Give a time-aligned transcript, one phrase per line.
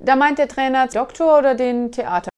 [0.00, 2.30] Da meint der Trainer Doktor oder den Theater?